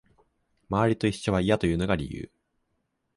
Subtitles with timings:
[0.67, 2.31] 周りと一緒は嫌というのが理由